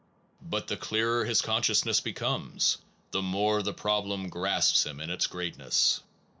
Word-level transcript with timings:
but, 0.51 0.65
the 0.67 0.75
clearer 0.77 1.25
his 1.25 1.43
consciousness 1.43 1.99
becomes 1.99 2.79
the 3.11 3.21
more 3.21 3.61
the 3.61 3.71
problem 3.71 4.29
grasps 4.29 4.83
him 4.83 4.99
in 4.99 5.11
its 5.11 5.27
greatness. 5.27 6.01